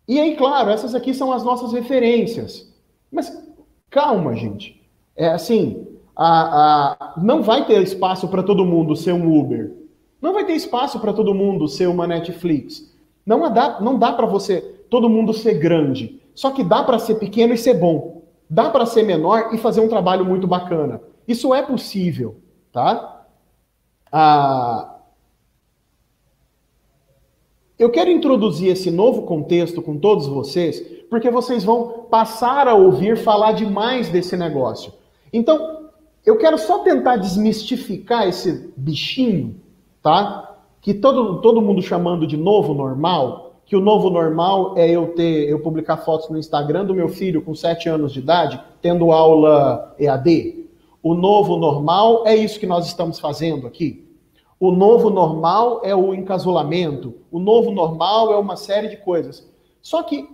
E 0.09 0.21
aí, 0.21 0.37
claro, 0.37 0.71
essas 0.71 0.95
aqui 0.95 1.15
são 1.15 1.33
as 1.33 1.45
nossas 1.45 1.73
referências. 1.73 2.73
Mas 3.11 3.41
calma, 3.89 4.35
gente. 4.35 4.83
É 5.17 5.29
assim, 5.29 5.87
a, 6.17 6.93
a, 6.93 7.15
não 7.21 7.43
vai 7.43 7.67
ter 7.67 7.83
espaço 7.83 8.29
para 8.29 8.43
todo 8.43 8.65
mundo 8.65 8.95
ser 8.95 9.13
um 9.13 9.39
Uber. 9.39 9.75
Não 10.21 10.33
vai 10.33 10.45
ter 10.45 10.55
espaço 10.55 11.01
para 11.01 11.13
todo 11.13 11.35
mundo 11.35 11.69
ser 11.69 11.87
uma 11.87 12.07
Netflix. 12.07 12.95
Não 13.27 13.53
dá, 13.53 13.81
não 13.81 13.99
dá 13.99 14.13
para 14.13 14.27
você 14.27 14.61
todo 14.89 15.09
mundo 15.09 15.33
ser 15.33 15.55
grande. 15.55 16.21
Só 16.35 16.51
que 16.51 16.63
dá 16.63 16.83
para 16.83 16.99
ser 16.99 17.17
pequeno 17.17 17.55
e 17.55 17.59
ser 17.59 17.75
bom. 17.75 18.23
Dá 18.49 18.71
para 18.71 18.87
ser 18.87 19.03
menor 19.03 19.51
e 19.53 19.59
fazer 19.59 19.81
um 19.81 19.89
trabalho 19.89 20.25
muito 20.25 20.47
bacana. 20.47 21.01
Isso 21.27 21.55
é 21.55 21.63
possível, 21.63 22.37
tá? 22.73 23.27
Ah, 24.13 24.95
eu 27.79 27.91
quero 27.91 28.11
introduzir 28.11 28.71
esse 28.71 28.91
novo 28.91 29.23
contexto 29.23 29.83
com 29.83 29.99
todos 29.99 30.27
vocês, 30.27 30.81
porque 31.11 31.31
vocês 31.31 31.65
vão 31.65 32.07
passar 32.11 32.69
a 32.69 32.75
ouvir 32.75 33.17
falar 33.17 33.53
demais 33.53 34.09
desse 34.09 34.37
negócio. 34.37 34.93
Então, 35.33 35.74
eu 36.25 36.39
quero 36.39 36.57
só 36.57 36.79
tentar 36.79 37.17
desmistificar 37.17 38.27
esse 38.27 38.73
bichinho, 38.77 39.61
tá? 40.03 40.57
Que 40.81 40.95
todo, 40.95 41.41
todo 41.41 41.61
mundo 41.61 41.83
chamando 41.83 42.27
de 42.27 42.37
novo 42.37 42.73
normal, 42.73 43.61
que 43.67 43.77
o 43.77 43.81
novo 43.81 44.11
normal 44.11 44.75
é 44.77 44.91
eu 44.91 45.09
ter, 45.09 45.49
eu 45.49 45.61
publicar 45.61 45.99
fotos 45.99 46.29
no 46.29 46.39
Instagram 46.39 46.85
do 46.85 46.95
meu 46.95 47.09
filho 47.09 47.43
com 47.43 47.55
7 47.55 47.89
anos 47.89 48.13
de 48.13 48.21
idade, 48.21 48.61
tendo 48.81 49.13
aula 49.13 49.95
EAD. 49.99 50.65
O 51.03 51.15
novo 51.15 51.57
normal 51.57 52.27
é 52.27 52.35
isso 52.35 52.59
que 52.59 52.67
nós 52.67 52.87
estamos 52.87 53.19
fazendo 53.19 53.67
aqui. 53.67 54.05
O 54.59 54.71
novo 54.71 55.11
normal 55.11 55.81
é 55.85 55.95
o 55.95 56.15
encasulamento. 56.15 57.15
O 57.31 57.39
novo 57.39 57.71
normal 57.71 58.33
é 58.33 58.37
uma 58.37 58.57
série 58.57 58.89
de 58.89 58.97
coisas. 58.97 59.47
Só 59.83 60.03
que 60.03 60.29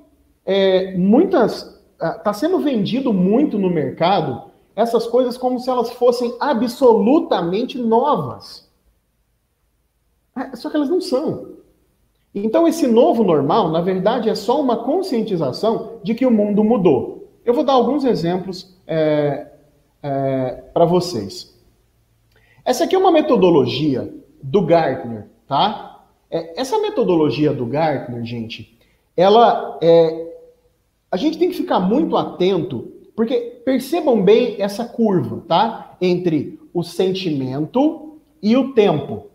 é, 0.44 0.96
muitas. 0.96 1.78
Está 2.00 2.32
sendo 2.32 2.58
vendido 2.60 3.12
muito 3.12 3.58
no 3.58 3.68
mercado 3.68 4.49
essas 4.80 5.06
coisas 5.06 5.36
como 5.36 5.60
se 5.60 5.68
elas 5.68 5.90
fossem 5.90 6.34
absolutamente 6.40 7.76
novas. 7.78 8.66
É, 10.34 10.56
só 10.56 10.70
que 10.70 10.76
elas 10.76 10.88
não 10.88 11.02
são. 11.02 11.50
Então, 12.34 12.66
esse 12.66 12.86
novo 12.86 13.22
normal, 13.22 13.70
na 13.70 13.82
verdade, 13.82 14.30
é 14.30 14.34
só 14.34 14.58
uma 14.58 14.84
conscientização 14.84 15.98
de 16.02 16.14
que 16.14 16.24
o 16.24 16.30
mundo 16.30 16.64
mudou. 16.64 17.28
Eu 17.44 17.52
vou 17.52 17.62
dar 17.62 17.74
alguns 17.74 18.04
exemplos 18.04 18.74
é, 18.86 19.48
é, 20.02 20.62
para 20.72 20.86
vocês. 20.86 21.54
Essa 22.64 22.84
aqui 22.84 22.94
é 22.94 22.98
uma 22.98 23.12
metodologia 23.12 24.10
do 24.42 24.64
Gartner, 24.64 25.26
tá? 25.46 26.06
É, 26.30 26.58
essa 26.58 26.78
metodologia 26.78 27.52
do 27.52 27.66
Gartner, 27.66 28.24
gente, 28.24 28.78
ela 29.14 29.78
é. 29.82 30.28
A 31.10 31.16
gente 31.16 31.38
tem 31.38 31.50
que 31.50 31.56
ficar 31.56 31.80
muito 31.80 32.16
atento 32.16 32.89
porque 33.14 33.62
percebam 33.64 34.22
bem 34.22 34.56
essa 34.58 34.84
curva, 34.84 35.42
tá? 35.46 35.96
Entre 36.00 36.58
o 36.72 36.82
sentimento 36.82 38.18
e 38.42 38.56
o 38.56 38.72
tempo. 38.72 39.26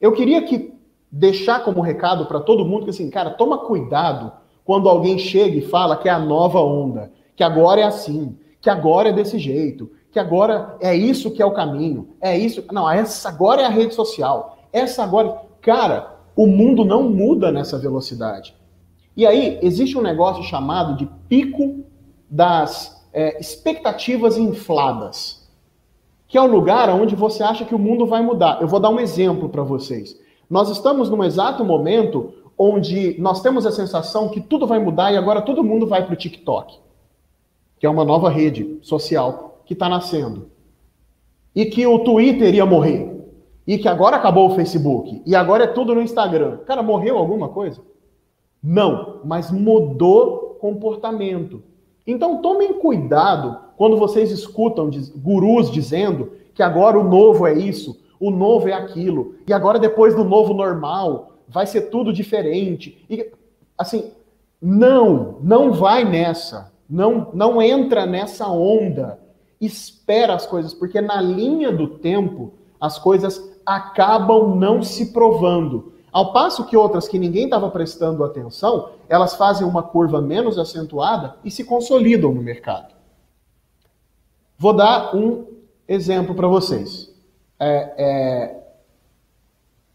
Eu 0.00 0.12
queria 0.12 0.42
que 0.42 0.72
deixar 1.10 1.64
como 1.64 1.80
recado 1.80 2.26
para 2.26 2.40
todo 2.40 2.64
mundo 2.64 2.84
que 2.84 2.90
assim, 2.90 3.10
cara, 3.10 3.30
toma 3.30 3.58
cuidado 3.58 4.32
quando 4.64 4.88
alguém 4.88 5.18
chega 5.18 5.56
e 5.56 5.62
fala 5.62 5.96
que 5.96 6.08
é 6.08 6.12
a 6.12 6.18
nova 6.18 6.60
onda, 6.60 7.10
que 7.34 7.42
agora 7.42 7.80
é 7.80 7.84
assim, 7.84 8.36
que 8.60 8.68
agora 8.68 9.08
é 9.08 9.12
desse 9.12 9.38
jeito, 9.38 9.90
que 10.10 10.18
agora 10.18 10.76
é 10.80 10.94
isso 10.94 11.30
que 11.30 11.42
é 11.42 11.46
o 11.46 11.52
caminho, 11.54 12.10
é 12.20 12.36
isso. 12.36 12.64
Não, 12.72 12.90
essa 12.90 13.28
agora 13.28 13.62
é 13.62 13.64
a 13.64 13.70
rede 13.70 13.94
social. 13.94 14.58
Essa 14.72 15.02
agora, 15.04 15.40
cara, 15.60 16.16
o 16.36 16.46
mundo 16.46 16.84
não 16.84 17.08
muda 17.08 17.50
nessa 17.50 17.78
velocidade. 17.78 18.54
E 19.16 19.26
aí 19.26 19.58
existe 19.62 19.98
um 19.98 20.02
negócio 20.02 20.42
chamado 20.44 20.96
de 20.96 21.08
pico 21.28 21.84
das 22.30 22.97
é, 23.18 23.36
expectativas 23.40 24.38
infladas, 24.38 25.44
que 26.28 26.38
é 26.38 26.40
o 26.40 26.46
lugar 26.46 26.88
onde 26.90 27.16
você 27.16 27.42
acha 27.42 27.64
que 27.64 27.74
o 27.74 27.78
mundo 27.78 28.06
vai 28.06 28.22
mudar. 28.22 28.62
Eu 28.62 28.68
vou 28.68 28.78
dar 28.78 28.90
um 28.90 29.00
exemplo 29.00 29.48
para 29.48 29.64
vocês. 29.64 30.16
Nós 30.48 30.70
estamos 30.70 31.10
num 31.10 31.24
exato 31.24 31.64
momento 31.64 32.32
onde 32.56 33.20
nós 33.20 33.42
temos 33.42 33.66
a 33.66 33.72
sensação 33.72 34.28
que 34.28 34.40
tudo 34.40 34.68
vai 34.68 34.78
mudar 34.78 35.10
e 35.10 35.16
agora 35.16 35.42
todo 35.42 35.64
mundo 35.64 35.84
vai 35.84 36.06
para 36.06 36.12
o 36.12 36.16
TikTok, 36.16 36.78
que 37.80 37.86
é 37.86 37.90
uma 37.90 38.04
nova 38.04 38.30
rede 38.30 38.78
social 38.82 39.62
que 39.66 39.72
está 39.72 39.88
nascendo. 39.88 40.48
E 41.56 41.64
que 41.66 41.84
o 41.88 41.98
Twitter 42.04 42.54
ia 42.54 42.64
morrer. 42.64 43.16
E 43.66 43.78
que 43.78 43.88
agora 43.88 44.14
acabou 44.14 44.48
o 44.48 44.54
Facebook. 44.54 45.22
E 45.26 45.34
agora 45.34 45.64
é 45.64 45.66
tudo 45.66 45.92
no 45.92 46.00
Instagram. 46.00 46.58
Cara, 46.58 46.84
morreu 46.84 47.18
alguma 47.18 47.48
coisa? 47.48 47.82
Não, 48.62 49.22
mas 49.24 49.50
mudou 49.50 50.56
comportamento. 50.60 51.64
Então 52.08 52.38
tomem 52.38 52.72
cuidado 52.72 53.58
quando 53.76 53.98
vocês 53.98 54.30
escutam 54.30 54.90
gurus 55.16 55.70
dizendo 55.70 56.32
que 56.54 56.62
agora 56.62 56.98
o 56.98 57.04
novo 57.04 57.46
é 57.46 57.52
isso, 57.52 58.00
o 58.18 58.30
novo 58.30 58.66
é 58.66 58.72
aquilo, 58.72 59.34
e 59.46 59.52
agora 59.52 59.78
depois 59.78 60.14
do 60.14 60.24
novo 60.24 60.54
normal 60.54 61.34
vai 61.46 61.66
ser 61.66 61.82
tudo 61.82 62.10
diferente. 62.10 63.04
E 63.10 63.30
assim, 63.76 64.10
não, 64.60 65.36
não 65.42 65.72
vai 65.72 66.02
nessa. 66.02 66.72
Não, 66.88 67.28
não 67.34 67.60
entra 67.60 68.06
nessa 68.06 68.48
onda. 68.48 69.20
Espera 69.60 70.34
as 70.34 70.46
coisas, 70.46 70.72
porque 70.72 71.02
na 71.02 71.20
linha 71.20 71.70
do 71.70 71.88
tempo 71.88 72.54
as 72.80 72.98
coisas 72.98 73.54
acabam 73.66 74.56
não 74.56 74.82
se 74.82 75.12
provando. 75.12 75.92
Ao 76.18 76.32
passo 76.32 76.66
que 76.66 76.76
outras 76.76 77.06
que 77.06 77.16
ninguém 77.16 77.44
estava 77.44 77.70
prestando 77.70 78.24
atenção, 78.24 78.90
elas 79.08 79.36
fazem 79.36 79.64
uma 79.64 79.84
curva 79.84 80.20
menos 80.20 80.58
acentuada 80.58 81.36
e 81.44 81.50
se 81.52 81.62
consolidam 81.62 82.34
no 82.34 82.42
mercado. 82.42 82.92
Vou 84.58 84.72
dar 84.72 85.14
um 85.14 85.46
exemplo 85.86 86.34
para 86.34 86.48
vocês. 86.48 87.14
É, 87.60 87.94
é, 87.96 88.56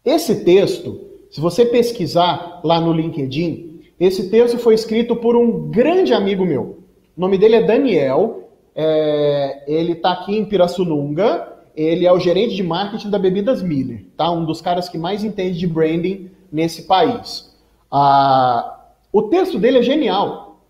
esse 0.02 0.46
texto, 0.46 0.98
se 1.30 1.42
você 1.42 1.66
pesquisar 1.66 2.62
lá 2.64 2.80
no 2.80 2.94
LinkedIn, 2.94 3.82
esse 4.00 4.30
texto 4.30 4.56
foi 4.56 4.72
escrito 4.72 5.14
por 5.16 5.36
um 5.36 5.68
grande 5.68 6.14
amigo 6.14 6.46
meu. 6.46 6.78
O 7.14 7.20
nome 7.20 7.36
dele 7.36 7.56
é 7.56 7.62
Daniel. 7.64 8.48
É, 8.74 9.62
ele 9.66 9.92
está 9.92 10.12
aqui 10.12 10.34
em 10.34 10.46
Pirassununga 10.46 11.53
ele 11.74 12.06
é 12.06 12.12
o 12.12 12.20
gerente 12.20 12.54
de 12.54 12.62
marketing 12.62 13.10
da 13.10 13.18
Bebidas 13.18 13.62
Miller, 13.62 14.06
tá? 14.16 14.30
Um 14.30 14.44
dos 14.44 14.60
caras 14.60 14.88
que 14.88 14.96
mais 14.96 15.24
entende 15.24 15.58
de 15.58 15.66
branding 15.66 16.30
nesse 16.50 16.82
país. 16.82 17.54
Ah, 17.90 18.80
o 19.12 19.22
texto 19.22 19.58
dele 19.58 19.78
é 19.78 19.82
genial. 19.82 20.60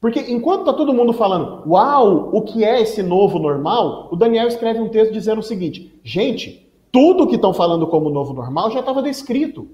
Porque 0.00 0.20
enquanto 0.28 0.64
tá 0.64 0.72
todo 0.72 0.94
mundo 0.94 1.12
falando, 1.12 1.68
uau, 1.68 2.30
o 2.32 2.42
que 2.42 2.64
é 2.64 2.80
esse 2.80 3.02
novo 3.02 3.38
normal? 3.38 4.08
O 4.12 4.16
Daniel 4.16 4.46
escreve 4.46 4.80
um 4.80 4.88
texto 4.88 5.12
dizendo 5.12 5.40
o 5.40 5.42
seguinte: 5.42 5.92
gente, 6.04 6.70
tudo 6.92 7.26
que 7.26 7.34
estão 7.34 7.52
falando 7.52 7.86
como 7.86 8.08
novo 8.08 8.32
normal 8.32 8.70
já 8.70 8.80
estava 8.80 9.02
descrito. 9.02 9.68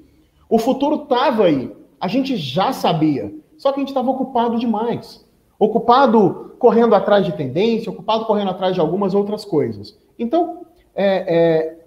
O 0.49 0.59
futuro 0.59 1.03
estava 1.03 1.45
aí. 1.45 1.71
A 2.01 2.09
gente 2.09 2.37
já 2.37 2.73
sabia. 2.73 3.35
Só 3.59 3.71
que 3.71 3.79
a 3.79 3.81
gente 3.81 3.89
estava 3.89 4.11
ocupado 4.11 4.59
demais. 4.59 5.25
Ocupado 5.59 6.53
correndo 6.59 6.95
atrás 6.95 7.25
de 7.25 7.33
tendência, 7.33 7.93
ocupado 7.93 8.25
correndo 8.25 8.51
atrás 8.51 8.75
de 8.75 8.81
algumas 8.81 9.15
outras 9.15 9.45
coisas. 9.45 9.97
Então, 10.19 10.67
é, 10.95 11.35
é, 11.37 11.79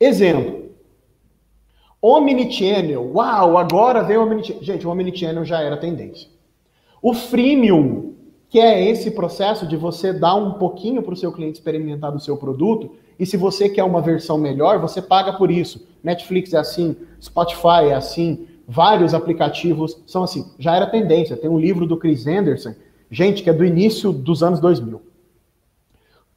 exemplo. 0.00 0.70
Omnichannel. 2.00 3.12
Uau, 3.14 3.56
agora 3.56 4.02
veio 4.02 4.20
o 4.20 4.24
Omnichannel. 4.24 4.62
Gente, 4.62 4.86
o 4.86 4.90
Omnichannel 4.90 5.44
já 5.44 5.60
era 5.60 5.76
tendência. 5.76 6.28
O 7.00 7.14
freemium, 7.14 8.14
que 8.48 8.58
é 8.58 8.88
esse 8.88 9.10
processo 9.10 9.66
de 9.66 9.76
você 9.76 10.12
dar 10.12 10.34
um 10.34 10.54
pouquinho 10.54 11.02
para 11.02 11.14
o 11.14 11.16
seu 11.16 11.32
cliente 11.32 11.58
experimentar 11.58 12.12
do 12.12 12.20
seu 12.20 12.36
produto, 12.36 12.96
e 13.18 13.24
se 13.24 13.36
você 13.36 13.68
quer 13.68 13.84
uma 13.84 14.00
versão 14.00 14.36
melhor, 14.36 14.80
você 14.80 15.00
paga 15.00 15.32
por 15.34 15.50
isso. 15.50 15.86
Netflix 16.02 16.52
é 16.52 16.58
assim, 16.58 16.96
Spotify 17.20 17.88
é 17.90 17.94
assim, 17.94 18.46
vários 18.66 19.14
aplicativos 19.14 20.02
são 20.06 20.24
assim. 20.24 20.50
Já 20.58 20.74
era 20.74 20.86
tendência. 20.86 21.36
Tem 21.36 21.48
um 21.48 21.58
livro 21.58 21.86
do 21.86 21.96
Chris 21.96 22.26
Anderson, 22.26 22.74
gente, 23.10 23.42
que 23.42 23.50
é 23.50 23.52
do 23.52 23.64
início 23.64 24.12
dos 24.12 24.42
anos 24.42 24.58
2000. 24.58 25.00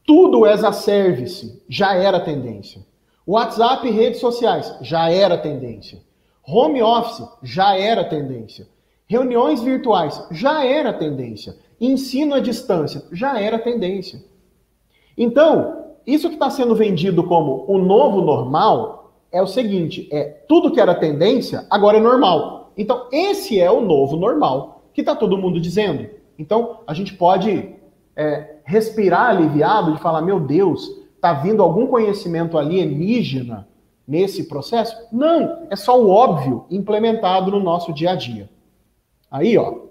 Tudo 0.06 0.46
as 0.46 0.64
a 0.64 0.72
service 0.72 1.64
já 1.68 1.96
era 1.96 2.20
tendência. 2.20 2.86
WhatsApp 3.26 3.88
e 3.88 3.92
redes 3.92 4.20
sociais 4.20 4.78
já 4.82 5.10
era 5.10 5.36
tendência. 5.36 6.00
Home 6.48 6.82
office 6.84 7.28
já 7.42 7.76
era 7.76 8.04
tendência. 8.04 8.68
Reuniões 9.08 9.64
virtuais 9.64 10.24
já 10.30 10.64
era 10.64 10.94
tendência. 10.94 11.56
Ensino 11.82 12.36
à 12.36 12.40
distância 12.40 13.04
já 13.12 13.40
era 13.40 13.58
tendência. 13.58 14.24
Então, 15.18 15.86
isso 16.06 16.28
que 16.28 16.36
está 16.36 16.52
sendo 16.52 16.76
vendido 16.76 17.24
como 17.24 17.66
o 17.68 17.80
novo 17.80 18.22
normal 18.22 19.12
é 19.32 19.42
o 19.42 19.48
seguinte: 19.48 20.08
é 20.12 20.24
tudo 20.48 20.72
que 20.72 20.80
era 20.80 20.94
tendência 20.94 21.66
agora 21.70 21.98
é 21.98 22.02
normal. 22.02 22.72
Então, 22.78 23.08
esse 23.12 23.60
é 23.60 23.72
o 23.72 23.82
novo 23.82 24.18
normal 24.18 24.84
que 24.94 25.02
está 25.02 25.16
todo 25.16 25.38
mundo 25.38 25.60
dizendo. 25.60 26.08
Então, 26.38 26.82
a 26.86 26.94
gente 26.94 27.14
pode 27.16 27.74
é, 28.16 28.58
respirar 28.64 29.30
aliviado 29.30 29.94
de 29.94 30.00
falar, 30.00 30.22
meu 30.22 30.40
Deus, 30.40 30.90
está 31.16 31.34
vindo 31.34 31.62
algum 31.62 31.88
conhecimento 31.88 32.58
alienígena 32.58 33.68
nesse 34.08 34.48
processo? 34.48 34.96
Não, 35.12 35.68
é 35.70 35.76
só 35.76 36.00
o 36.02 36.10
óbvio 36.10 36.66
implementado 36.70 37.52
no 37.52 37.60
nosso 37.60 37.92
dia 37.92 38.12
a 38.12 38.16
dia. 38.16 38.50
Aí, 39.30 39.58
ó, 39.58 39.86